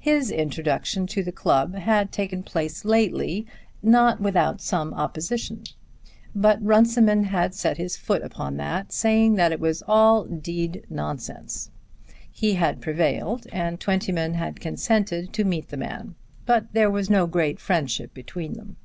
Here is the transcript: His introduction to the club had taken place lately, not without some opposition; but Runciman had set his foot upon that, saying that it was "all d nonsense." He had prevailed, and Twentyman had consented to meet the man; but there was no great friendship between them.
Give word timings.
His 0.00 0.32
introduction 0.32 1.06
to 1.06 1.22
the 1.22 1.30
club 1.30 1.76
had 1.76 2.10
taken 2.10 2.42
place 2.42 2.84
lately, 2.84 3.46
not 3.80 4.20
without 4.20 4.60
some 4.60 4.92
opposition; 4.92 5.62
but 6.34 6.60
Runciman 6.60 7.22
had 7.26 7.54
set 7.54 7.76
his 7.76 7.96
foot 7.96 8.22
upon 8.22 8.56
that, 8.56 8.90
saying 8.90 9.36
that 9.36 9.52
it 9.52 9.60
was 9.60 9.84
"all 9.86 10.24
d 10.24 10.82
nonsense." 10.90 11.70
He 12.28 12.54
had 12.54 12.80
prevailed, 12.82 13.46
and 13.52 13.78
Twentyman 13.78 14.34
had 14.34 14.58
consented 14.58 15.32
to 15.34 15.44
meet 15.44 15.68
the 15.68 15.76
man; 15.76 16.16
but 16.44 16.72
there 16.72 16.90
was 16.90 17.08
no 17.08 17.28
great 17.28 17.60
friendship 17.60 18.12
between 18.12 18.54
them. 18.54 18.78